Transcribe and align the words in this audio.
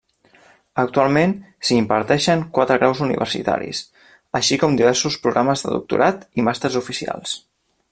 Actualment, 0.83 1.35
s'hi 1.67 1.77
imparteixen 1.81 2.41
quatre 2.55 2.77
graus 2.83 3.03
universitaris, 3.09 3.83
així 4.41 4.59
com 4.65 4.81
diversos 4.81 5.19
programes 5.27 5.67
de 5.67 5.75
doctorat 5.77 6.27
i 6.41 6.49
màsters 6.49 6.81
oficials. 6.85 7.37